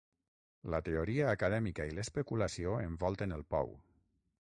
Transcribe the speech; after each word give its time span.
La 0.73 0.79
teoria 0.87 1.27
acadèmica 1.33 1.87
i 1.91 1.95
l'especulació 1.99 2.75
envolten 2.89 3.41
el 3.41 3.49
pou. 3.57 3.75